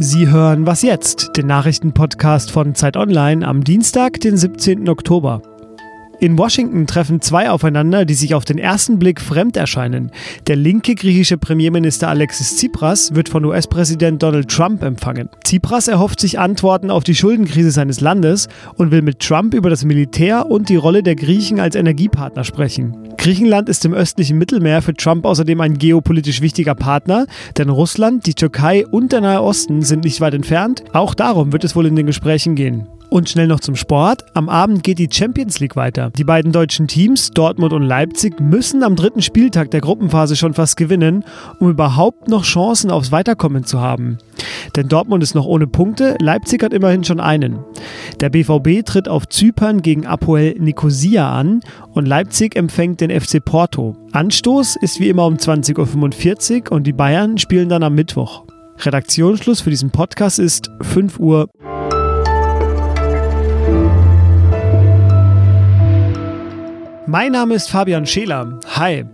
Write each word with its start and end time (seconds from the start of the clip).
Sie 0.00 0.28
hören 0.28 0.64
Was 0.64 0.82
jetzt, 0.82 1.36
den 1.36 1.48
Nachrichtenpodcast 1.48 2.52
von 2.52 2.76
Zeit 2.76 2.96
Online 2.96 3.44
am 3.44 3.64
Dienstag, 3.64 4.20
den 4.20 4.36
17. 4.36 4.88
Oktober. 4.88 5.42
In 6.20 6.36
Washington 6.36 6.88
treffen 6.88 7.20
zwei 7.20 7.48
aufeinander, 7.48 8.04
die 8.04 8.14
sich 8.14 8.34
auf 8.34 8.44
den 8.44 8.58
ersten 8.58 8.98
Blick 8.98 9.20
fremd 9.20 9.56
erscheinen. 9.56 10.10
Der 10.48 10.56
linke 10.56 10.96
griechische 10.96 11.38
Premierminister 11.38 12.08
Alexis 12.08 12.56
Tsipras 12.56 13.14
wird 13.14 13.28
von 13.28 13.44
US-Präsident 13.44 14.20
Donald 14.20 14.48
Trump 14.48 14.82
empfangen. 14.82 15.28
Tsipras 15.44 15.86
erhofft 15.86 16.18
sich 16.18 16.40
Antworten 16.40 16.90
auf 16.90 17.04
die 17.04 17.14
Schuldenkrise 17.14 17.70
seines 17.70 18.00
Landes 18.00 18.48
und 18.74 18.90
will 18.90 19.02
mit 19.02 19.20
Trump 19.20 19.54
über 19.54 19.70
das 19.70 19.84
Militär 19.84 20.50
und 20.50 20.68
die 20.70 20.76
Rolle 20.76 21.04
der 21.04 21.14
Griechen 21.14 21.60
als 21.60 21.76
Energiepartner 21.76 22.42
sprechen. 22.42 22.96
Griechenland 23.16 23.68
ist 23.68 23.84
im 23.84 23.94
östlichen 23.94 24.38
Mittelmeer 24.38 24.82
für 24.82 24.94
Trump 24.94 25.24
außerdem 25.24 25.60
ein 25.60 25.78
geopolitisch 25.78 26.40
wichtiger 26.40 26.74
Partner, 26.74 27.26
denn 27.56 27.68
Russland, 27.68 28.26
die 28.26 28.34
Türkei 28.34 28.84
und 28.84 29.12
der 29.12 29.20
Nahe 29.20 29.42
Osten 29.42 29.82
sind 29.82 30.02
nicht 30.02 30.20
weit 30.20 30.34
entfernt. 30.34 30.82
Auch 30.92 31.14
darum 31.14 31.52
wird 31.52 31.62
es 31.62 31.76
wohl 31.76 31.86
in 31.86 31.94
den 31.94 32.06
Gesprächen 32.06 32.56
gehen. 32.56 32.88
Und 33.10 33.30
schnell 33.30 33.46
noch 33.46 33.60
zum 33.60 33.74
Sport. 33.74 34.24
Am 34.34 34.50
Abend 34.50 34.82
geht 34.82 34.98
die 34.98 35.08
Champions 35.10 35.60
League 35.60 35.76
weiter. 35.76 36.10
Die 36.10 36.24
beiden 36.24 36.52
deutschen 36.52 36.88
Teams, 36.88 37.30
Dortmund 37.30 37.72
und 37.72 37.82
Leipzig, 37.82 38.38
müssen 38.38 38.82
am 38.82 38.96
dritten 38.96 39.22
Spieltag 39.22 39.70
der 39.70 39.80
Gruppenphase 39.80 40.36
schon 40.36 40.52
fast 40.52 40.76
gewinnen, 40.76 41.24
um 41.58 41.70
überhaupt 41.70 42.28
noch 42.28 42.44
Chancen 42.44 42.90
aufs 42.90 43.10
Weiterkommen 43.10 43.64
zu 43.64 43.80
haben. 43.80 44.18
Denn 44.76 44.88
Dortmund 44.88 45.22
ist 45.22 45.34
noch 45.34 45.46
ohne 45.46 45.66
Punkte, 45.66 46.16
Leipzig 46.20 46.62
hat 46.62 46.74
immerhin 46.74 47.02
schon 47.02 47.18
einen. 47.18 47.60
Der 48.20 48.28
BVB 48.28 48.84
tritt 48.84 49.08
auf 49.08 49.26
Zypern 49.26 49.80
gegen 49.80 50.06
Apoel 50.06 50.56
Nicosia 50.58 51.32
an 51.32 51.60
und 51.94 52.06
Leipzig 52.06 52.56
empfängt 52.56 53.00
den 53.00 53.18
FC 53.18 53.42
Porto. 53.42 53.96
Anstoß 54.12 54.76
ist 54.76 55.00
wie 55.00 55.08
immer 55.08 55.24
um 55.24 55.36
20.45 55.36 56.66
Uhr 56.66 56.72
und 56.72 56.86
die 56.86 56.92
Bayern 56.92 57.38
spielen 57.38 57.70
dann 57.70 57.82
am 57.82 57.94
Mittwoch. 57.94 58.44
Redaktionsschluss 58.78 59.62
für 59.62 59.70
diesen 59.70 59.90
Podcast 59.90 60.38
ist 60.38 60.70
5 60.82 61.18
Uhr. 61.18 61.48
Mein 67.10 67.32
Name 67.32 67.54
ist 67.54 67.70
Fabian 67.70 68.04
Scheler. 68.04 68.60
Hi. 68.76 69.06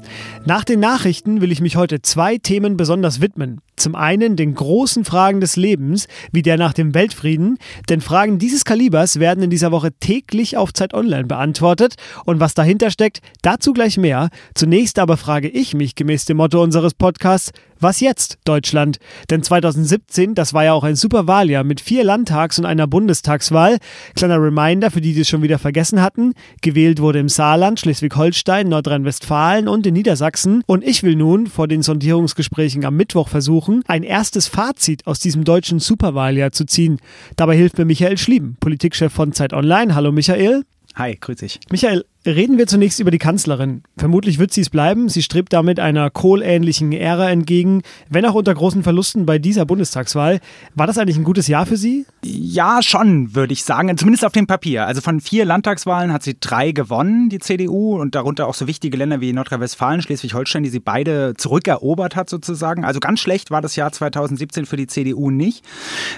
Nach 0.44 0.64
den 0.64 0.80
Nachrichten 0.80 1.40
will 1.40 1.52
ich 1.52 1.60
mich 1.60 1.76
heute 1.76 2.02
zwei 2.02 2.38
Themen 2.38 2.76
besonders 2.76 3.20
widmen. 3.20 3.60
Zum 3.76 3.94
einen 3.94 4.34
den 4.34 4.56
großen 4.56 5.04
Fragen 5.04 5.40
des 5.40 5.54
Lebens, 5.54 6.08
wie 6.32 6.42
der 6.42 6.56
nach 6.56 6.72
dem 6.72 6.92
Weltfrieden, 6.92 7.56
denn 7.88 8.00
Fragen 8.00 8.40
dieses 8.40 8.64
Kalibers 8.64 9.20
werden 9.20 9.44
in 9.44 9.50
dieser 9.50 9.70
Woche 9.70 9.92
täglich 9.92 10.56
auf 10.56 10.72
Zeit 10.72 10.92
Online 10.92 11.26
beantwortet 11.26 11.94
und 12.24 12.40
was 12.40 12.54
dahinter 12.54 12.90
steckt, 12.90 13.20
dazu 13.42 13.72
gleich 13.72 13.96
mehr. 13.96 14.30
Zunächst 14.56 14.98
aber 14.98 15.16
frage 15.16 15.48
ich 15.48 15.72
mich 15.72 15.94
gemäß 15.94 16.24
dem 16.24 16.38
Motto 16.38 16.60
unseres 16.60 16.94
Podcasts, 16.94 17.52
was 17.80 18.00
jetzt, 18.00 18.38
Deutschland? 18.44 18.98
Denn 19.30 19.42
2017, 19.42 20.34
das 20.34 20.54
war 20.54 20.64
ja 20.64 20.72
auch 20.72 20.84
ein 20.84 20.96
super 20.96 21.26
Wahljahr 21.26 21.64
mit 21.64 21.80
vier 21.80 22.04
Landtags- 22.04 22.58
und 22.58 22.66
einer 22.66 22.86
Bundestagswahl. 22.86 23.78
Kleiner 24.14 24.40
Reminder 24.40 24.90
für 24.90 25.00
die, 25.00 25.14
die 25.14 25.20
es 25.20 25.28
schon 25.28 25.42
wieder 25.42 25.58
vergessen 25.58 26.00
hatten. 26.00 26.34
Gewählt 26.62 27.00
wurde 27.00 27.18
im 27.18 27.28
Saarland, 27.28 27.80
Schleswig-Holstein, 27.80 28.68
Nordrhein-Westfalen 28.68 29.68
und 29.68 29.86
in 29.86 29.94
Niedersachsen. 29.94 30.62
Und 30.66 30.84
ich 30.84 31.02
will 31.02 31.16
nun 31.16 31.46
vor 31.46 31.68
den 31.68 31.82
Sondierungsgesprächen 31.82 32.84
am 32.84 32.96
Mittwoch 32.96 33.28
versuchen, 33.28 33.82
ein 33.86 34.02
erstes 34.02 34.46
Fazit 34.46 35.06
aus 35.06 35.18
diesem 35.18 35.44
deutschen 35.44 35.80
Superwahljahr 35.80 36.52
zu 36.52 36.64
ziehen. 36.64 36.98
Dabei 37.36 37.56
hilft 37.56 37.78
mir 37.78 37.84
Michael 37.84 38.18
Schlieben, 38.18 38.56
Politikchef 38.60 39.12
von 39.12 39.32
Zeit 39.32 39.52
Online. 39.52 39.94
Hallo 39.94 40.12
Michael. 40.12 40.64
Hi, 40.94 41.16
grüß 41.20 41.38
dich. 41.38 41.60
Michael, 41.70 42.04
Reden 42.26 42.56
wir 42.56 42.66
zunächst 42.66 43.00
über 43.00 43.10
die 43.10 43.18
Kanzlerin. 43.18 43.82
Vermutlich 43.98 44.38
wird 44.38 44.50
sie 44.50 44.62
es 44.62 44.70
bleiben. 44.70 45.10
Sie 45.10 45.22
strebt 45.22 45.52
damit 45.52 45.78
einer 45.78 46.08
kohlähnlichen 46.08 46.92
Ära 46.92 47.30
entgegen, 47.30 47.82
wenn 48.08 48.24
auch 48.24 48.32
unter 48.32 48.54
großen 48.54 48.82
Verlusten 48.82 49.26
bei 49.26 49.38
dieser 49.38 49.66
Bundestagswahl. 49.66 50.40
War 50.74 50.86
das 50.86 50.96
eigentlich 50.96 51.18
ein 51.18 51.24
gutes 51.24 51.48
Jahr 51.48 51.66
für 51.66 51.76
Sie? 51.76 52.06
Ja, 52.24 52.80
schon, 52.82 53.34
würde 53.34 53.52
ich 53.52 53.62
sagen. 53.62 53.94
Zumindest 53.98 54.24
auf 54.24 54.32
dem 54.32 54.46
Papier. 54.46 54.86
Also 54.86 55.02
von 55.02 55.20
vier 55.20 55.44
Landtagswahlen 55.44 56.14
hat 56.14 56.22
sie 56.22 56.34
drei 56.40 56.72
gewonnen, 56.72 57.28
die 57.28 57.40
CDU, 57.40 58.00
und 58.00 58.14
darunter 58.14 58.48
auch 58.48 58.54
so 58.54 58.66
wichtige 58.66 58.96
Länder 58.96 59.20
wie 59.20 59.34
Nordrhein-Westfalen, 59.34 60.00
Schleswig-Holstein, 60.00 60.62
die 60.62 60.70
sie 60.70 60.80
beide 60.80 61.34
zurückerobert 61.36 62.16
hat 62.16 62.30
sozusagen. 62.30 62.86
Also 62.86 63.00
ganz 63.00 63.20
schlecht 63.20 63.50
war 63.50 63.60
das 63.60 63.76
Jahr 63.76 63.92
2017 63.92 64.64
für 64.64 64.78
die 64.78 64.86
CDU 64.86 65.30
nicht. 65.30 65.62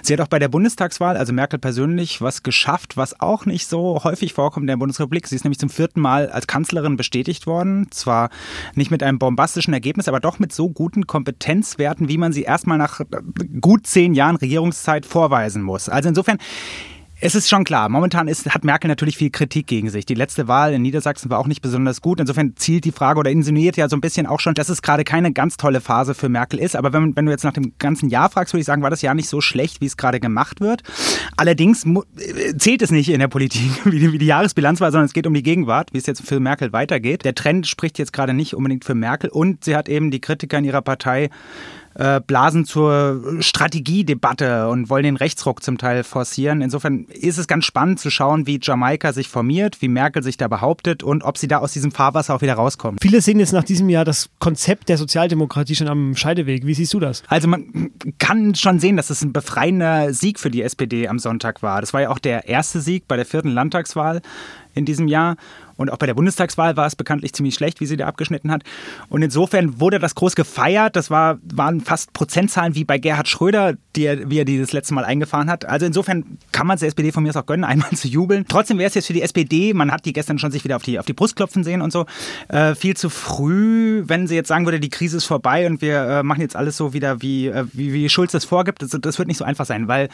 Sie 0.03 0.13
hat 0.13 0.21
auch 0.21 0.29
bei 0.29 0.39
der 0.39 0.49
Bundestagswahl, 0.49 1.17
also 1.17 1.33
Merkel 1.33 1.59
persönlich, 1.59 2.23
was 2.23 2.45
geschafft, 2.45 2.97
was 2.97 3.21
auch 3.21 3.45
nicht 3.45 3.67
so 3.67 4.05
häufig 4.05 4.35
vorkommt 4.35 4.65
in 4.65 4.69
der 4.69 4.77
Bundesrepublik. 4.77 5.27
Sie 5.27 5.35
ist 5.35 5.43
nämlich 5.43 5.59
zum 5.59 5.69
vierten 5.69 5.96
vierten 5.97 6.01
Mal 6.01 6.29
als 6.29 6.47
Kanzlerin 6.47 6.97
bestätigt 6.97 7.47
worden. 7.47 7.89
Zwar 7.91 8.29
nicht 8.75 8.91
mit 8.91 9.03
einem 9.03 9.19
bombastischen 9.19 9.73
Ergebnis, 9.73 10.09
aber 10.09 10.21
doch 10.21 10.39
mit 10.39 10.53
so 10.53 10.69
guten 10.69 11.07
Kompetenzwerten, 11.07 12.09
wie 12.09 12.19
man 12.19 12.33
sie 12.33 12.43
erstmal 12.43 12.79
nach 12.79 13.01
gut 13.61 13.87
zehn 13.87 14.15
Jahren 14.15 14.37
Regierungszeit 14.37 15.07
vorweisen 15.07 15.63
muss. 15.63 15.89
Also 15.89 16.09
insofern 16.11 16.39
es 17.19 17.35
ist 17.35 17.49
schon 17.49 17.65
klar, 17.65 17.89
momentan 17.89 18.29
ist, 18.29 18.53
hat 18.53 18.65
Merkel 18.65 18.89
natürlich 18.89 19.17
viel 19.17 19.31
Kritik 19.31 19.67
gegen 19.67 19.89
sich. 19.89 20.05
Die 20.05 20.15
letzte 20.15 20.49
Wahl 20.49 20.75
in 20.75 20.83
Niedersachsen 20.83 21.31
war 21.31 21.39
auch 21.39 21.47
nicht 21.47 21.63
besonders 21.63 22.03
gut. 22.03 22.21
Insofern 22.21 22.57
zielt 22.57 22.85
die 22.85 22.93
Frage 22.93 23.19
oder 23.19 23.31
insinuiert 23.31 23.79
ja 23.79 23.89
so 23.89 23.97
ein 23.97 24.03
bisschen 24.03 24.27
auch 24.27 24.39
schon, 24.39 24.53
dass 24.53 24.69
es 24.69 24.83
gerade 24.83 25.03
keine 25.03 25.33
ganz 25.33 25.57
tolle 25.57 25.81
Phase 25.81 26.15
für 26.15 26.29
Merkel 26.29 26.59
ist. 26.61 26.77
Aber 26.77 26.93
wenn, 26.93 27.17
wenn 27.17 27.25
du 27.25 27.33
jetzt 27.33 27.45
nach 27.45 27.55
dem 27.55 27.73
ganzen 27.79 28.11
Jahr 28.11 28.29
fragst, 28.29 28.53
würde 28.53 28.61
ich 28.61 28.67
sagen, 28.67 28.83
war 28.83 28.91
das 28.91 29.01
Jahr 29.01 29.15
nicht 29.15 29.31
so 29.31 29.41
schlecht, 29.41 29.81
wie 29.81 29.87
es 29.87 29.97
gerade 29.97 30.21
gemacht 30.21 30.61
wird. 30.61 30.83
Allerdings 31.39 31.87
äh, 31.87 32.55
zählt 32.59 32.83
es 32.83 32.91
nicht 32.91 33.09
in 33.09 33.21
der 33.21 33.29
Politik, 33.29 33.71
wie 33.87 33.99
die, 33.99 34.13
wie 34.13 34.19
die 34.19 34.27
Jahresbilanz 34.27 34.81
war, 34.81 34.93
sondern 34.93 35.07
es 35.07 35.15
geht 35.15 35.27
um 35.27 35.33
die 35.33 35.43
Gegenwart, 35.43 35.95
wie 35.95 35.99
es 35.99 36.07
jetzt 36.07 36.23
für 36.23 36.39
Merkel 36.39 36.75
weitergeht. 36.75 37.25
Der 37.25 37.35
Trend 37.35 37.67
spricht 37.67 37.99
jetzt 37.99 38.13
gerade 38.13 38.35
nicht 38.35 38.55
unbedingt 38.55 38.85
für 38.85 38.95
Merkel 38.95 39.31
und 39.31 39.65
sie 39.65 39.75
hat 39.75 39.89
eben 39.89 40.11
die 40.11 40.21
Kritiker 40.21 40.59
in 40.59 40.65
ihrer 40.65 40.83
Partei 40.83 41.31
äh, 41.99 42.21
blasen 42.21 42.65
zur 42.65 43.23
Strategiedebatte 43.41 44.69
und 44.69 44.91
wollen 44.91 45.05
den 45.05 45.17
Rechtsruck 45.17 45.63
zum 45.63 45.79
Teil 45.79 46.05
forcieren. 46.05 46.61
Insofern 46.61 47.05
ist 47.05 47.39
es 47.39 47.47
ganz 47.47 47.65
spannend 47.65 48.01
zu 48.01 48.11
schauen, 48.11 48.47
wie 48.47 48.59
Jamaika 48.63 49.13
sich 49.13 49.29
formiert, 49.29 49.81
wie 49.81 49.89
Merkel 49.89 50.23
sich 50.23 50.37
da 50.37 50.49
behauptet 50.49 51.03
und 51.03 51.23
ob 51.23 51.39
sie 51.39 51.49
da 51.49 51.59
aus 51.59 51.73
diesem 51.73 51.93
Fahrwasser 51.93 52.35
auch 52.35 52.43
wieder 52.43 52.55
rauskommen. 52.55 52.99
Viele 53.01 53.21
sehen 53.21 53.39
jetzt 53.39 53.53
nach 53.53 53.65
diesem 53.65 53.89
Jahr 53.89 54.05
das 54.05 54.29
Konzept 54.39 54.89
der 54.89 54.99
Sozialdemokratie 54.99 55.75
schon 55.75 55.89
am 55.89 56.17
Scheideweg. 56.17 56.67
Wie 56.67 56.75
siehst 56.75 56.93
du 56.93 57.01
das? 57.01 57.23
Also 57.29 57.49
man 57.49 57.91
kann 58.19 58.55
schon 58.55 58.79
sehen, 58.79 58.97
dass 58.97 59.11
es 59.11 59.23
ein 59.23 59.33
befreiender 59.33 60.13
Sieg 60.13 60.39
für 60.39 60.51
die 60.51 60.63
SPD 60.63 61.09
am 61.09 61.19
Sonntag 61.19 61.63
war. 61.63 61.81
Das 61.81 61.95
war 61.95 62.03
ja 62.03 62.11
auch 62.11 62.19
der 62.19 62.49
erste 62.49 62.81
Sieg 62.81 63.09
bei 63.09 63.17
der 63.17 63.25
vierten 63.27 63.49
Landtagswahl 63.49 64.21
in 64.75 64.85
diesem 64.85 65.09
Jahr. 65.09 65.37
Und 65.77 65.93
auch 65.93 65.99
bei 65.99 66.07
der 66.07 66.15
Bundestagswahl 66.15 66.77
war 66.77 66.87
es 66.87 66.97
bekanntlich 66.97 67.33
ziemlich 67.33 67.55
schlecht, 67.55 67.81
wie 67.81 67.87
sie 67.87 67.97
da 67.97 68.07
abgeschnitten 68.07 68.51
hat. 68.51 68.63
Und 69.09 69.23
insofern 69.23 69.81
wurde 69.81 69.99
das 69.99 70.15
groß 70.15 70.35
gefeiert. 70.35 70.97
Das 70.97 71.11
war, 71.11 71.39
waren 71.53 71.81
fast 71.81 72.13
Prozentzahlen 72.13 72.75
wie 72.75 72.85
bei 72.85 72.99
Gerhard 72.99 73.29
Schröder, 73.29 73.75
die 73.95 74.05
er, 74.05 74.31
wie 74.31 74.39
er 74.39 74.45
die 74.45 74.59
das 74.59 74.73
letzte 74.73 74.95
Mal 74.95 75.05
eingefahren 75.05 75.51
hat. 75.51 75.65
Also 75.65 75.87
insofern 75.87 76.39
kann 76.53 76.67
man 76.67 76.77
es 76.77 76.81
der 76.81 76.89
SPD 76.89 77.13
von 77.13 77.23
mir 77.23 77.31
aus 77.31 77.37
auch 77.37 77.47
gönnen, 77.47 77.65
einmal 77.77 77.91
zu 77.91 78.09
jubeln. 78.09 78.47
Trotzdem 78.49 78.79
wäre 78.79 78.89
es 78.89 78.95
jetzt 78.95 79.07
für 79.07 79.13
die 79.13 79.23
SPD, 79.23 79.75
man 79.75 79.91
hat 79.93 80.05
die 80.05 80.13
gestern 80.13 80.39
schon 80.39 80.51
sich 80.51 80.65
wieder 80.65 80.77
auf 80.77 80.83
die, 80.83 80.99
auf 80.99 81.07
die 81.07 81.13
Brust 81.13 81.37
klopfen 81.37 81.65
sehen 81.65 81.83
und 81.83 81.93
so, 81.93 82.07
äh, 82.49 82.75
viel 82.75 82.97
zu 82.97 83.11
früh, 83.11 84.05
wenn 84.07 84.27
sie 84.27 84.35
jetzt 84.35 84.49
sagen 84.49 84.65
würde, 84.65 84.81
die 84.81 84.89
Krise 84.89 85.17
ist 85.17 85.25
vorbei 85.25 85.67
und 85.67 85.83
wir 85.83 86.01
äh, 86.03 86.23
machen 86.23 86.41
jetzt 86.41 86.57
alles 86.57 86.77
so 86.77 86.93
wieder, 86.93 87.23
wie, 87.23 87.49
äh, 87.49 87.65
wie, 87.73 87.93
wie 87.93 88.09
Schulz 88.09 88.33
das 88.33 88.45
vorgibt. 88.45 88.83
Das, 88.83 88.91
das 88.91 89.19
wird 89.19 89.29
nicht 89.29 89.39
so 89.39 89.45
einfach 89.45 89.67
sein, 89.67 89.89
weil 89.89 90.09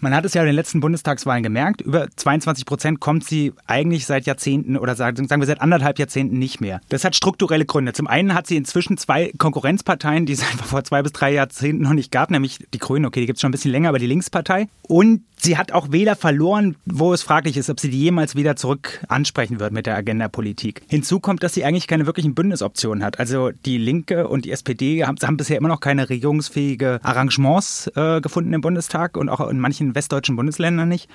man 0.00 0.14
hat 0.14 0.24
es 0.24 0.34
ja 0.34 0.42
in 0.42 0.46
den 0.46 0.56
letzten 0.56 0.80
Bundestagswahlen 0.80 1.42
gemerkt, 1.42 1.80
über 1.80 2.08
22 2.14 2.66
Prozent 2.66 3.00
kommt 3.00 3.24
sie 3.24 3.52
eigentlich 3.66 4.06
seit 4.06 4.26
Jahrzehnten 4.26 4.76
oder 4.76 4.91
sagen, 4.94 5.28
sagen 5.28 5.40
wir 5.40 5.46
seit 5.46 5.60
anderthalb 5.60 5.98
Jahrzehnten 5.98 6.38
nicht 6.38 6.60
mehr. 6.60 6.80
Das 6.88 7.04
hat 7.04 7.16
strukturelle 7.16 7.64
Gründe. 7.64 7.92
Zum 7.92 8.06
einen 8.06 8.34
hat 8.34 8.46
sie 8.46 8.56
inzwischen 8.56 8.96
zwei 8.96 9.32
Konkurrenzparteien, 9.38 10.26
die 10.26 10.32
es 10.32 10.42
einfach 10.50 10.66
vor 10.66 10.84
zwei 10.84 11.02
bis 11.02 11.12
drei 11.12 11.32
Jahrzehnten 11.32 11.82
noch 11.82 11.92
nicht 11.92 12.12
gab, 12.12 12.30
nämlich 12.30 12.58
die 12.72 12.78
Grünen, 12.78 13.06
okay, 13.06 13.20
die 13.20 13.26
gibt 13.26 13.36
es 13.36 13.40
schon 13.40 13.50
ein 13.50 13.52
bisschen 13.52 13.72
länger, 13.72 13.88
aber 13.88 13.98
die 13.98 14.06
Linkspartei. 14.06 14.68
Und 14.82 15.22
sie 15.36 15.56
hat 15.56 15.72
auch 15.72 15.92
Wähler 15.92 16.16
verloren, 16.16 16.76
wo 16.84 17.12
es 17.12 17.22
fraglich 17.22 17.56
ist, 17.56 17.70
ob 17.70 17.80
sie 17.80 17.90
die 17.90 18.00
jemals 18.00 18.36
wieder 18.36 18.56
zurück 18.56 19.00
ansprechen 19.08 19.60
wird 19.60 19.72
mit 19.72 19.86
der 19.86 19.96
Agenda-Politik. 19.96 20.82
Hinzu 20.88 21.20
kommt, 21.20 21.42
dass 21.42 21.54
sie 21.54 21.64
eigentlich 21.64 21.86
keine 21.86 22.06
wirklichen 22.06 22.34
Bündnisoptionen 22.34 23.04
hat. 23.04 23.18
Also 23.18 23.50
die 23.64 23.78
Linke 23.78 24.28
und 24.28 24.44
die 24.44 24.52
SPD 24.52 25.04
haben, 25.04 25.16
haben 25.22 25.36
bisher 25.36 25.56
immer 25.56 25.68
noch 25.68 25.80
keine 25.80 26.08
regierungsfähige 26.08 27.00
Arrangements 27.02 27.90
äh, 27.94 28.20
gefunden 28.20 28.52
im 28.52 28.60
Bundestag 28.60 29.16
und 29.16 29.28
auch 29.28 29.48
in 29.48 29.58
manchen 29.58 29.94
westdeutschen 29.94 30.36
Bundesländern 30.36 30.88
nicht. 30.88 31.08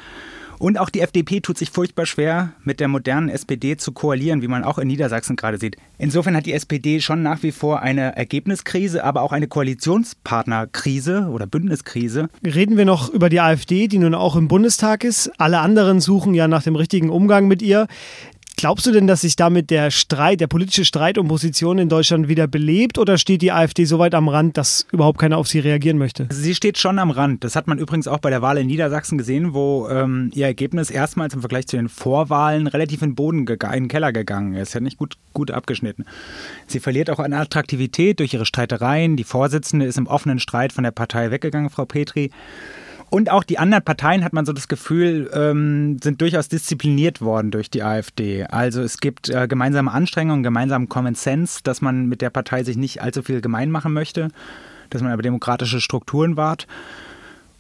Und 0.60 0.80
auch 0.80 0.90
die 0.90 1.02
FDP 1.02 1.40
tut 1.40 1.58
sich 1.58 1.70
furchtbar 1.70 2.06
schwer, 2.06 2.54
mit 2.64 2.80
der 2.80 2.88
modernen 2.88 3.30
SPD 3.30 3.67
zu 3.76 3.92
koalieren, 3.92 4.42
wie 4.42 4.48
man 4.48 4.64
auch 4.64 4.78
in 4.78 4.88
Niedersachsen 4.88 5.36
gerade 5.36 5.58
sieht. 5.58 5.76
Insofern 5.98 6.36
hat 6.36 6.46
die 6.46 6.54
SPD 6.54 7.02
schon 7.02 7.22
nach 7.22 7.44
wie 7.44 7.52
vor 7.52 7.82
eine 7.82 8.16
Ergebniskrise, 8.16 9.04
aber 9.04 9.24
auch 9.24 9.34
eine 9.34 9.48
Koalitionspartnerkrise 9.48 11.28
oder 11.32 11.48
Bündniskrise. 11.48 12.30
Reden 12.46 12.78
wir 12.78 12.86
noch 12.86 13.10
über 13.10 13.30
die 13.30 13.42
AfD, 13.42 13.88
die 13.88 13.98
nun 13.98 14.16
auch 14.16 14.36
im 14.36 14.48
Bundestag 14.48 15.04
ist. 15.04 15.30
Alle 15.38 15.60
anderen 15.60 16.00
suchen 16.00 16.34
ja 16.34 16.48
nach 16.48 16.64
dem 16.64 16.76
richtigen 16.76 17.10
Umgang 17.10 17.48
mit 17.48 17.62
ihr. 17.62 17.88
Glaubst 18.60 18.88
du 18.88 18.92
denn, 18.92 19.06
dass 19.06 19.22
sich 19.22 19.36
damit 19.36 19.70
der 19.70 19.92
Streit, 19.92 20.42
der 20.42 20.48
politische 20.48 20.84
Streit 20.84 21.20
um 21.20 21.28
Positionen 21.28 21.82
in 21.82 21.90
Deutschland 21.90 22.28
wieder 22.28 22.48
belebt 22.48 22.98
oder 22.98 23.20
steht 23.20 23.44
die 23.44 23.52
AfD 23.52 23.86
so 23.86 24.00
weit 24.00 24.16
am 24.16 24.28
Rand, 24.28 24.58
dass 24.58 24.88
überhaupt 24.92 25.20
keiner 25.20 25.38
auf 25.38 25.48
sie 25.48 25.60
reagieren 25.60 26.00
möchte? 26.00 26.28
Sie 26.32 26.56
steht 26.56 26.80
schon 26.80 26.98
am 26.98 27.12
Rand. 27.12 27.44
Das 27.44 27.56
hat 27.56 27.68
man 27.68 27.78
übrigens 27.78 28.08
auch 28.08 28.18
bei 28.18 28.32
der 28.32 28.42
Wahl 28.42 28.58
in 28.58 28.66
Niedersachsen 28.66 29.20
gesehen, 29.20 29.54
wo 29.54 29.88
ähm, 29.90 30.32
ihr 30.34 30.48
Ergebnis 30.48 30.90
erstmals 30.90 31.36
im 31.36 31.42
Vergleich 31.42 31.68
zu 31.68 31.78
den 31.78 31.88
Vorwahlen 31.88 32.66
relativ 32.66 33.04
in 33.04 33.12
den 33.12 33.16
Boden, 33.16 33.46
in 33.46 33.58
den 33.58 33.88
Keller 33.90 34.12
gegangen 34.12 34.56
ist. 34.56 34.72
Sie 34.72 34.78
hat 34.78 34.84
nicht 34.84 34.98
gut, 34.98 35.18
gut 35.34 35.52
abgeschnitten. 35.52 36.06
Sie 36.66 36.80
verliert 36.80 37.12
auch 37.12 37.20
an 37.20 37.34
Attraktivität 37.34 38.20
durch 38.20 38.34
ihre 38.34 38.48
Streitereien. 38.48 39.18
Die 39.18 39.24
Vorsitzende 39.24 39.86
ist 39.86 40.00
im 40.00 40.08
offenen 40.08 40.40
Streit 40.40 40.74
von 40.74 40.84
der 40.84 40.90
Partei 40.90 41.30
weggegangen, 41.30 41.70
Frau 41.70 41.86
Petri. 41.86 42.32
Und 43.10 43.32
auch 43.32 43.44
die 43.44 43.58
anderen 43.58 43.84
Parteien, 43.84 44.24
hat 44.24 44.34
man 44.34 44.46
so 44.46 44.52
das 44.52 44.68
Gefühl, 44.68 45.30
ähm, 45.34 45.98
sind 46.04 46.20
durchaus 46.20 46.50
diszipliniert 46.50 47.22
worden 47.22 47.52
durch 47.52 47.70
die 47.70 47.82
AfD. 47.84 48.44
Also 48.44 48.82
es 48.82 49.00
gibt 49.00 49.30
äh, 49.30 49.48
gemeinsame 49.48 49.92
Anstrengungen, 49.92 50.44
gemeinsamen 50.44 50.90
Common 50.90 51.16
Sense, 51.16 51.62
dass 51.64 51.82
man 51.82 52.08
mit 52.08 52.22
der 52.22 52.30
Partei 52.30 52.64
sich 52.64 52.76
nicht 52.76 53.02
allzu 53.02 53.24
viel 53.24 53.40
gemein 53.40 53.72
machen 53.72 53.94
möchte, 53.94 54.28
dass 54.90 55.02
man 55.02 55.12
aber 55.12 55.22
demokratische 55.22 55.80
Strukturen 55.80 56.36
wahrt. 56.36 56.68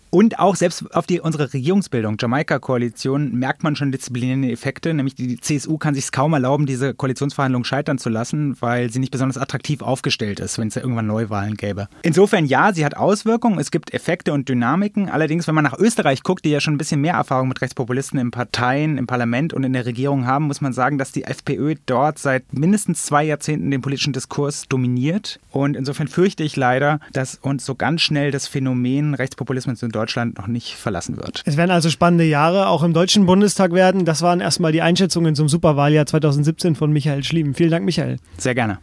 Und 0.09 0.39
auch 0.39 0.55
selbst 0.55 0.93
auf 0.95 1.05
die, 1.05 1.19
unsere 1.19 1.53
Regierungsbildung, 1.53 2.17
Jamaika-Koalition, 2.19 3.33
merkt 3.33 3.63
man 3.63 3.75
schon 3.75 3.91
disziplinierende 3.91 4.51
Effekte. 4.51 4.93
Nämlich 4.93 5.15
die 5.15 5.39
CSU 5.39 5.77
kann 5.77 5.93
sich 5.95 6.05
es 6.05 6.11
kaum 6.11 6.33
erlauben, 6.33 6.65
diese 6.65 6.93
Koalitionsverhandlungen 6.93 7.65
scheitern 7.65 7.97
zu 7.97 8.09
lassen, 8.09 8.55
weil 8.61 8.89
sie 8.89 8.99
nicht 8.99 9.11
besonders 9.11 9.37
attraktiv 9.37 9.81
aufgestellt 9.81 10.39
ist, 10.39 10.57
wenn 10.57 10.69
es 10.69 10.75
ja 10.75 10.81
irgendwann 10.81 11.07
Neuwahlen 11.07 11.55
gäbe. 11.55 11.87
Insofern 12.03 12.45
ja, 12.45 12.73
sie 12.73 12.85
hat 12.85 12.95
Auswirkungen, 12.95 13.59
es 13.59 13.71
gibt 13.71 13.93
Effekte 13.93 14.31
und 14.33 14.47
Dynamiken. 14.47 15.09
Allerdings, 15.09 15.47
wenn 15.47 15.55
man 15.55 15.63
nach 15.63 15.77
Österreich 15.77 16.23
guckt, 16.23 16.45
die 16.45 16.51
ja 16.51 16.61
schon 16.61 16.75
ein 16.75 16.77
bisschen 16.77 17.01
mehr 17.01 17.15
Erfahrung 17.15 17.49
mit 17.49 17.61
Rechtspopulisten 17.61 18.19
in 18.19 18.31
Parteien, 18.31 18.97
im 18.97 19.07
Parlament 19.07 19.53
und 19.53 19.63
in 19.63 19.73
der 19.73 19.85
Regierung 19.85 20.25
haben, 20.25 20.45
muss 20.45 20.61
man 20.61 20.73
sagen, 20.73 20.97
dass 20.97 21.11
die 21.11 21.23
FPÖ 21.23 21.75
dort 21.85 22.17
seit 22.17 22.53
mindestens 22.53 23.03
zwei 23.03 23.23
Jahrzehnten 23.23 23.71
den 23.71 23.81
politischen 23.81 24.13
Diskurs 24.13 24.67
dominiert. 24.69 25.39
Und 25.51 25.75
insofern 25.75 26.07
fürchte 26.07 26.43
ich 26.43 26.55
leider, 26.55 26.99
dass 27.11 27.35
uns 27.35 27.65
so 27.65 27.75
ganz 27.75 28.01
schnell 28.01 28.31
das 28.31 28.47
Phänomen 28.47 29.13
Rechtspopulismus 29.13 29.83
in 29.83 29.89
Deutschland 29.97 30.37
noch 30.37 30.47
nicht 30.47 30.75
verlassen 30.75 31.17
wird. 31.17 31.41
Es 31.45 31.57
werden 31.57 31.71
also 31.71 31.89
spannende 31.89 32.23
Jahre 32.23 32.67
auch 32.67 32.83
im 32.83 32.93
Deutschen 32.93 33.25
Bundestag 33.25 33.71
werden. 33.73 34.05
Das 34.05 34.21
waren 34.21 34.41
erstmal 34.41 34.71
die 34.71 34.83
Einschätzungen 34.83 35.33
zum 35.33 35.49
Superwahljahr 35.49 36.05
2017 36.05 36.75
von 36.75 36.91
Michael 36.91 37.23
Schliem. 37.23 37.55
Vielen 37.55 37.71
Dank, 37.71 37.83
Michael. 37.85 38.17
Sehr 38.37 38.53
gerne. 38.53 38.77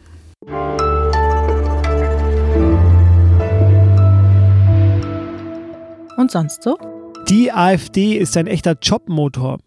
Und 6.17 6.31
sonst 6.31 6.63
so? 6.63 6.77
Die 7.29 7.51
AfD 7.51 8.17
ist 8.17 8.35
ein 8.35 8.47
echter 8.47 8.75
Jobmotor. 8.81 9.59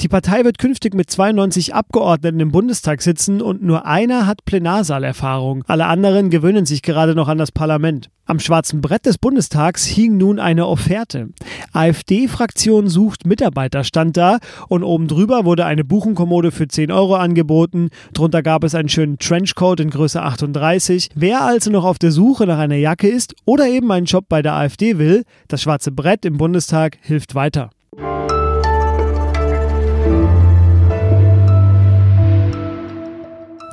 Die 0.00 0.08
Partei 0.08 0.44
wird 0.44 0.58
künftig 0.58 0.94
mit 0.94 1.10
92 1.10 1.74
Abgeordneten 1.74 2.40
im 2.40 2.52
Bundestag 2.52 3.02
sitzen 3.02 3.42
und 3.42 3.62
nur 3.62 3.86
einer 3.86 4.26
hat 4.26 4.44
Plenarsaalerfahrung. 4.44 5.64
Alle 5.66 5.86
anderen 5.86 6.30
gewöhnen 6.30 6.66
sich 6.66 6.82
gerade 6.82 7.14
noch 7.14 7.28
an 7.28 7.38
das 7.38 7.52
Parlament. 7.52 8.10
Am 8.30 8.38
schwarzen 8.38 8.80
Brett 8.80 9.06
des 9.06 9.18
Bundestags 9.18 9.84
hing 9.84 10.16
nun 10.16 10.38
eine 10.38 10.68
Offerte. 10.68 11.30
AfD-Fraktion 11.72 12.86
sucht 12.88 13.26
Mitarbeiter 13.26 13.82
stand 13.82 14.16
da 14.16 14.38
und 14.68 14.84
oben 14.84 15.08
drüber 15.08 15.44
wurde 15.44 15.66
eine 15.66 15.82
Buchenkommode 15.82 16.52
für 16.52 16.68
10 16.68 16.92
Euro 16.92 17.16
angeboten. 17.16 17.88
Drunter 18.14 18.42
gab 18.44 18.62
es 18.62 18.76
einen 18.76 18.88
schönen 18.88 19.18
Trenchcoat 19.18 19.80
in 19.80 19.90
Größe 19.90 20.22
38. 20.22 21.08
Wer 21.16 21.42
also 21.42 21.72
noch 21.72 21.84
auf 21.84 21.98
der 21.98 22.12
Suche 22.12 22.46
nach 22.46 22.58
einer 22.58 22.76
Jacke 22.76 23.08
ist 23.08 23.34
oder 23.46 23.66
eben 23.66 23.90
einen 23.90 24.06
Job 24.06 24.26
bei 24.28 24.42
der 24.42 24.54
AfD 24.54 24.98
will, 24.98 25.24
das 25.48 25.62
schwarze 25.62 25.90
Brett 25.90 26.24
im 26.24 26.36
Bundestag 26.36 26.98
hilft 27.02 27.34
weiter. 27.34 27.70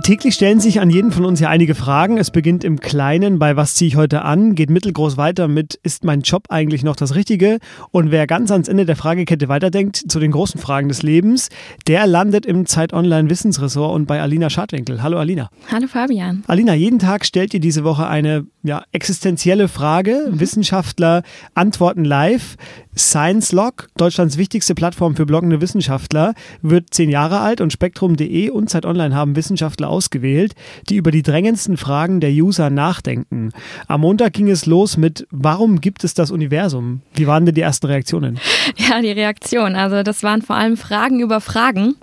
Täglich 0.08 0.36
stellen 0.36 0.62
sich 0.62 0.80
an 0.80 0.90
jeden 0.90 1.12
von 1.12 1.26
uns 1.26 1.42
ja 1.42 1.50
einige 1.50 1.76
Fragen. 1.76 2.18
Es 2.18 2.32
beginnt 2.32 2.64
im 2.64 2.80
Kleinen, 2.80 3.40
bei 3.40 3.58
was 3.58 3.76
ziehe 3.76 3.90
ich 3.90 3.98
heute 3.98 4.22
an, 4.22 4.56
geht 4.56 4.70
mittelgroß 4.70 5.18
weiter 5.18 5.50
mit, 5.50 5.78
ist 5.84 6.06
mein 6.06 6.22
Job 6.22 6.46
eigentlich 6.48 6.82
noch 6.82 6.96
das 6.96 7.14
Richtige? 7.14 7.58
Und 7.92 8.10
wer 8.10 8.26
ganz 8.26 8.50
ans 8.50 8.70
Ende 8.70 8.86
der 8.86 8.96
Fragekette 8.96 9.50
weiterdenkt, 9.50 9.98
zu 9.98 10.22
den 10.22 10.32
großen 10.32 10.62
Fragen 10.62 10.88
des 10.88 11.04
Lebens, 11.04 11.50
der 11.88 12.08
landet 12.08 12.46
im 12.46 12.66
Zeit 12.68 12.94
Online 12.94 13.30
Wissensressort 13.30 13.94
und 13.94 14.06
bei 14.06 14.22
Alina 14.22 14.50
Schadwinkel. 14.50 15.04
Hallo 15.04 15.18
Alina. 15.18 15.50
Hallo 15.70 15.88
Fabian. 15.88 16.46
Alina, 16.48 16.74
jeden 16.74 17.00
Tag 17.00 17.26
stellt 17.26 17.54
ihr 17.54 17.60
diese 17.60 17.84
Woche 17.84 18.08
eine 18.08 18.46
ja, 18.64 18.84
existenzielle 18.94 19.68
Frage. 19.68 20.30
Mhm. 20.32 20.40
Wissenschaftler 20.40 21.24
antworten 21.54 22.06
live. 22.06 22.56
Science 22.98 23.52
Log, 23.52 23.88
Deutschlands 23.96 24.38
wichtigste 24.38 24.76
Plattform 24.76 25.16
für 25.16 25.26
bloggende 25.26 25.62
Wissenschaftler, 25.62 26.34
wird 26.62 26.94
zehn 26.94 27.10
Jahre 27.10 27.40
alt 27.40 27.62
und 27.62 27.72
Spektrum.de 27.72 28.50
und 28.50 28.70
Zeit 28.70 28.86
Online 28.86 29.16
haben 29.16 29.36
Wissenschaftler 29.36 29.90
ausgewählt, 29.90 30.54
die 30.90 30.96
über 30.96 31.12
die 31.12 31.22
drängendsten 31.22 31.78
Fragen 31.78 32.20
der 32.20 32.32
User 32.32 32.70
nachdenken. 32.70 33.52
Am 33.88 34.02
Montag 34.02 34.34
ging 34.34 34.50
es 34.50 34.66
los 34.66 34.98
mit 34.98 35.28
Warum 35.32 35.82
gibt 35.82 36.04
es 36.04 36.14
das 36.14 36.32
Universum? 36.32 37.02
Wie 37.14 37.28
waren 37.28 37.46
denn 37.46 37.56
die 37.56 37.62
ersten 37.62 37.88
Reaktionen? 37.88 38.40
Ja, 38.76 39.02
die 39.02 39.12
Reaktion. 39.12 39.76
Also 39.76 40.04
das 40.04 40.24
waren 40.24 40.42
vor 40.42 40.56
allem 40.56 40.78
Fragen 40.78 41.20
über 41.20 41.42
Fragen. 41.42 41.96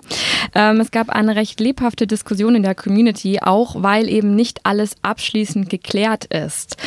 Ähm, 0.53 0.79
es 0.79 0.91
gab 0.91 1.09
eine 1.09 1.35
recht 1.35 1.59
lebhafte 1.59 2.07
Diskussion 2.07 2.55
in 2.55 2.63
der 2.63 2.75
Community, 2.75 3.39
auch 3.41 3.81
weil 3.81 4.09
eben 4.09 4.35
nicht 4.35 4.61
alles 4.63 4.95
abschließend 5.01 5.69
geklärt 5.69 6.25
ist. 6.25 6.77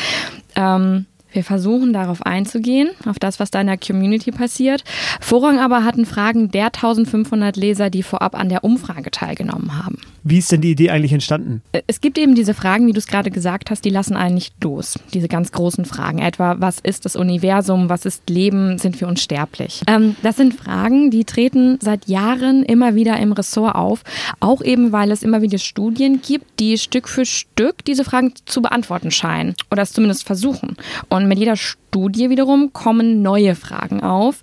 Ähm, 0.56 1.06
wir 1.32 1.44
versuchen 1.44 1.92
darauf 1.92 2.24
einzugehen, 2.24 2.90
auf 3.06 3.18
das, 3.18 3.38
was 3.38 3.50
da 3.50 3.60
in 3.60 3.66
der 3.66 3.78
Community 3.78 4.30
passiert. 4.30 4.84
Vorrang 5.20 5.58
aber 5.58 5.84
hatten 5.84 6.06
Fragen 6.06 6.50
der 6.50 6.66
1500 6.66 7.56
Leser, 7.56 7.90
die 7.90 8.02
vorab 8.02 8.34
an 8.34 8.48
der 8.48 8.64
Umfrage 8.64 9.10
teilgenommen 9.10 9.76
haben. 9.76 9.98
Wie 10.24 10.38
ist 10.38 10.52
denn 10.52 10.60
die 10.60 10.72
Idee 10.72 10.90
eigentlich 10.90 11.12
entstanden? 11.12 11.62
Äh, 11.72 11.82
es 11.86 12.00
gibt 12.00 12.18
eben 12.18 12.34
diese 12.34 12.54
Fragen, 12.54 12.86
wie 12.86 12.92
du 12.92 12.98
es 12.98 13.06
gerade 13.06 13.30
gesagt 13.30 13.70
hast, 13.70 13.84
die 13.84 13.90
lassen 13.90 14.16
einen 14.16 14.34
nicht 14.34 14.62
los. 14.62 14.98
Diese 15.14 15.28
ganz 15.28 15.52
großen 15.52 15.84
Fragen. 15.84 16.18
Etwa, 16.18 16.56
was 16.58 16.78
ist 16.80 17.04
das 17.04 17.16
Universum? 17.16 17.88
Was 17.88 18.04
ist 18.04 18.28
Leben? 18.28 18.78
Sind 18.78 19.00
wir 19.00 19.08
unsterblich? 19.08 19.82
Ähm, 19.86 20.16
das 20.22 20.36
sind 20.36 20.54
Fragen, 20.54 21.10
die 21.10 21.24
treten 21.24 21.78
seit 21.80 22.08
Jahren 22.08 22.62
immer 22.62 22.94
wieder 22.94 23.18
im 23.18 23.32
Ressort 23.32 23.74
auf. 23.74 24.02
Auch 24.40 24.62
eben, 24.62 24.92
weil 24.92 25.10
es 25.10 25.22
immer 25.22 25.42
wieder 25.42 25.58
Studien 25.58 26.20
gibt, 26.20 26.60
die 26.60 26.78
Stück 26.78 27.08
für 27.08 27.24
Stück 27.24 27.84
diese 27.84 28.04
Fragen 28.04 28.34
zu 28.44 28.60
beantworten 28.60 29.10
scheinen. 29.10 29.54
Oder 29.70 29.82
es 29.82 29.92
zumindest 29.92 30.26
versuchen. 30.26 30.76
Und 31.08 31.17
mit 31.26 31.38
jeder 31.38 31.56
Studie 31.56 32.30
wiederum 32.30 32.72
kommen 32.72 33.22
neue 33.22 33.54
Fragen 33.54 34.02
auf. 34.02 34.42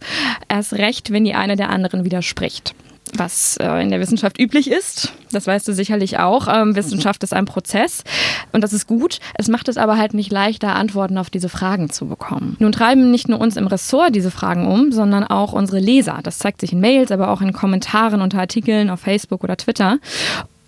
Erst 0.50 0.74
recht, 0.74 1.12
wenn 1.12 1.24
die 1.24 1.36
eine 1.36 1.56
der 1.56 1.69
anderen 1.69 2.04
widerspricht 2.04 2.75
was 3.18 3.57
äh, 3.57 3.81
in 3.81 3.89
der 3.89 4.00
Wissenschaft 4.00 4.39
üblich 4.39 4.69
ist. 4.69 5.13
Das 5.31 5.48
weißt 5.48 5.68
du 5.68 5.74
sicherlich 5.74 6.19
auch. 6.19 6.48
Ähm, 6.48 6.75
Wissenschaft 6.75 7.24
ist 7.24 7.33
ein 7.33 7.45
Prozess 7.45 8.04
und 8.51 8.63
das 8.63 8.74
ist 8.74 8.88
gut. 8.88 9.19
Es 9.36 9.48
macht 9.48 9.68
es 9.68 9.77
aber 9.77 9.98
halt 9.98 10.13
nicht 10.13 10.31
leichter, 10.31 10.75
Antworten 10.75 11.18
auf 11.18 11.30
diese 11.30 11.50
Fragen 11.50 11.89
zu 11.89 12.07
bekommen. 12.07 12.56
Nun 12.60 12.72
treiben 12.72 13.12
nicht 13.12 13.30
nur 13.30 13.39
uns 13.39 13.57
im 13.57 13.68
Ressort 13.68 14.16
diese 14.16 14.31
Fragen 14.31 14.68
um, 14.68 14.92
sondern 14.92 15.24
auch 15.24 15.54
unsere 15.54 15.80
Leser. 15.80 16.19
Das 16.24 16.39
zeigt 16.39 16.62
sich 16.62 16.74
in 16.74 16.80
Mails, 16.80 17.12
aber 17.12 17.30
auch 17.30 17.42
in 17.42 17.54
Kommentaren 17.54 18.21
unter 18.21 18.39
Artikeln 18.39 18.89
auf 18.89 19.01
Facebook 19.01 19.44
oder 19.44 19.57
Twitter. 19.57 20.00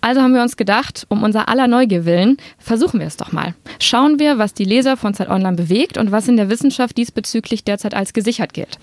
Also 0.00 0.20
haben 0.20 0.34
wir 0.34 0.42
uns 0.42 0.56
gedacht, 0.56 1.06
um 1.08 1.22
unser 1.22 1.48
aller 1.48 1.66
Neugier 1.66 2.04
willen, 2.04 2.36
versuchen 2.58 3.00
wir 3.00 3.06
es 3.06 3.16
doch 3.16 3.32
mal. 3.32 3.54
Schauen 3.80 4.18
wir, 4.18 4.38
was 4.38 4.54
die 4.54 4.64
Leser 4.64 4.96
von 4.96 5.14
Zeit 5.14 5.28
Online 5.28 5.56
bewegt 5.56 5.98
und 5.98 6.12
was 6.12 6.28
in 6.28 6.36
der 6.36 6.50
Wissenschaft 6.50 6.96
diesbezüglich 6.96 7.64
derzeit 7.64 7.94
als 7.94 8.12
gesichert 8.12 8.52
gilt. 8.52 8.78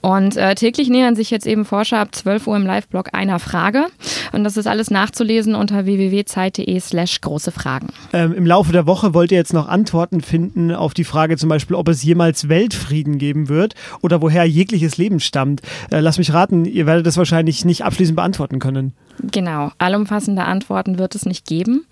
Und 0.00 0.36
äh, 0.36 0.54
täglich 0.54 0.88
nähern 0.88 1.14
sich 1.14 1.30
jetzt 1.30 1.46
eben 1.46 1.64
Forscher 1.64 1.98
ab 1.98 2.14
12 2.14 2.46
Uhr 2.46 2.56
im 2.56 2.66
Live-Blog 2.66 3.10
einer 3.12 3.38
Frage. 3.38 3.86
Und 4.32 4.44
das 4.44 4.56
ist 4.56 4.66
alles 4.66 4.90
nachzulesen 4.90 5.54
unter 5.54 5.84
www.zeit.de 5.84 6.80
slash 6.80 7.20
große 7.20 7.52
Fragen. 7.52 7.88
Ähm, 8.12 8.32
Im 8.32 8.46
Laufe 8.46 8.72
der 8.72 8.86
Woche 8.86 9.14
wollt 9.14 9.32
ihr 9.32 9.38
jetzt 9.38 9.52
noch 9.52 9.68
Antworten 9.68 10.20
finden 10.20 10.72
auf 10.72 10.94
die 10.94 11.04
Frage 11.04 11.36
zum 11.36 11.48
Beispiel, 11.48 11.76
ob 11.76 11.88
es 11.88 12.02
jemals 12.02 12.48
Weltfrieden 12.48 13.18
geben 13.18 13.48
wird 13.48 13.74
oder 14.02 14.22
woher 14.22 14.44
jegliches 14.44 14.96
Leben 14.96 15.20
stammt. 15.20 15.60
Äh, 15.90 16.00
lass 16.00 16.18
mich 16.18 16.32
raten, 16.32 16.64
ihr 16.64 16.86
werdet 16.86 17.06
das 17.06 17.16
wahrscheinlich 17.16 17.64
nicht 17.64 17.84
abschließend 17.84 18.16
beantworten 18.16 18.58
können. 18.58 18.94
Genau, 19.22 19.70
allumfassende 19.78 20.44
Antworten 20.44 20.98
wird 20.98 21.14
es 21.14 21.26
nicht 21.26 21.46
geben. 21.46 21.86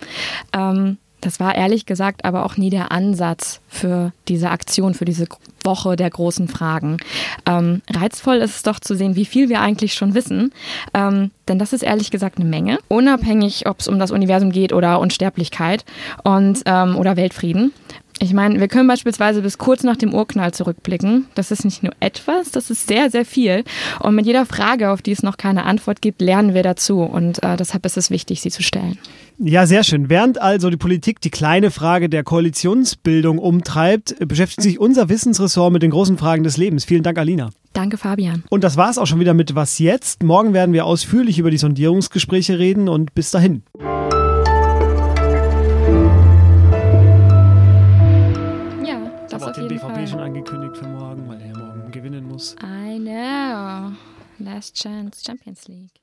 Ähm, 0.52 0.98
das 1.24 1.40
war 1.40 1.54
ehrlich 1.54 1.86
gesagt 1.86 2.26
aber 2.26 2.44
auch 2.44 2.58
nie 2.58 2.68
der 2.68 2.92
Ansatz 2.92 3.60
für 3.66 4.12
diese 4.28 4.50
Aktion, 4.50 4.92
für 4.92 5.06
diese 5.06 5.26
Woche 5.62 5.96
der 5.96 6.10
großen 6.10 6.48
Fragen. 6.48 6.98
Ähm, 7.46 7.80
reizvoll 7.90 8.36
ist 8.36 8.56
es 8.56 8.62
doch 8.62 8.78
zu 8.78 8.94
sehen, 8.94 9.16
wie 9.16 9.24
viel 9.24 9.48
wir 9.48 9.62
eigentlich 9.62 9.94
schon 9.94 10.14
wissen. 10.14 10.52
Ähm, 10.92 11.30
denn 11.48 11.58
das 11.58 11.72
ist 11.72 11.82
ehrlich 11.82 12.10
gesagt 12.10 12.38
eine 12.38 12.48
Menge. 12.48 12.78
Unabhängig, 12.88 13.66
ob 13.66 13.80
es 13.80 13.88
um 13.88 13.98
das 13.98 14.10
Universum 14.10 14.52
geht 14.52 14.74
oder 14.74 15.00
Unsterblichkeit 15.00 15.86
und, 16.24 16.62
ähm, 16.66 16.96
oder 16.96 17.16
Weltfrieden. 17.16 17.72
Ich 18.21 18.33
meine, 18.33 18.61
wir 18.61 18.68
können 18.68 18.87
beispielsweise 18.87 19.42
bis 19.42 19.59
kurz 19.59 19.83
nach 19.83 19.97
dem 19.97 20.14
Urknall 20.14 20.52
zurückblicken. 20.54 21.26
Das 21.35 21.50
ist 21.50 21.64
nicht 21.64 21.83
nur 21.83 21.92
etwas, 21.99 22.52
das 22.52 22.71
ist 22.71 22.87
sehr, 22.87 23.11
sehr 23.11 23.25
viel. 23.25 23.64
Und 24.00 24.14
mit 24.14 24.26
jeder 24.26 24.47
Frage, 24.47 24.90
auf 24.90 25.02
die 25.02 25.12
es 25.12 25.23
noch 25.23 25.37
keine 25.37 25.64
Antwort 25.64 26.00
gibt, 26.00 26.21
lernen 26.21 26.54
wir 26.54 26.62
dazu. 26.62 27.00
Und 27.00 27.42
äh, 27.42 27.56
deshalb 27.56 27.85
ist 27.85 27.97
es 27.97 28.11
wichtig, 28.11 28.40
sie 28.40 28.50
zu 28.50 28.62
stellen. 28.62 28.99
Ja, 29.38 29.66
sehr 29.66 29.83
schön. 29.83 30.09
Während 30.09 30.40
also 30.40 30.71
die 30.71 30.76
Politik 30.76 31.21
die 31.21 31.30
kleine 31.30 31.73
Frage 31.73 32.09
der 32.09 32.23
Koalitionsbildung 32.23 33.38
umtreibt, 33.38 34.14
beschäftigt 34.26 34.62
sich 34.62 34.78
unser 34.78 35.09
Wissensressort 35.09 35.73
mit 35.73 35.83
den 35.83 35.90
großen 35.90 36.16
Fragen 36.16 36.44
des 36.44 36.56
Lebens. 36.56 36.85
Vielen 36.85 37.02
Dank, 37.02 37.18
Alina. 37.18 37.50
Danke, 37.73 37.99
Fabian. 37.99 38.44
Und 38.49 38.62
das 38.62 38.76
war 38.76 38.90
es 38.90 38.99
auch 38.99 39.06
schon 39.06 39.18
wieder 39.18 39.35
mit 39.35 39.56
Was 39.56 39.80
jetzt? 39.80 40.23
Morgen 40.23 40.52
werden 40.52 40.73
wir 40.73 40.87
ausführlich 40.87 41.40
über 41.40 41.50
die 41.50 41.59
Sondierungsgespräche 41.59 42.61
reden 42.61 42.88
und 42.88 43.14
bis 43.16 43.33
dahin. 43.33 43.64
Fall. 50.06 50.18
schon 50.18 50.20
angekündigt 50.20 50.76
für 50.76 50.88
morgen, 50.88 51.28
weil 51.28 51.40
er 51.40 51.56
morgen 51.56 51.90
gewinnen 51.90 52.26
muss. 52.26 52.56
I 52.62 52.99
know. 52.99 53.92
Last 54.38 54.76
Chance 54.76 55.23
Champions 55.25 55.68
League. 55.68 56.00